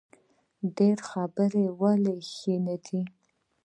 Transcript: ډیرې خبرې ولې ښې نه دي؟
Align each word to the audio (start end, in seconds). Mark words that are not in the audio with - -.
ډیرې 0.75 1.03
خبرې 1.09 1.65
ولې 1.79 2.15
ښې 2.31 2.55
نه 2.65 2.75
دي؟ 2.85 3.01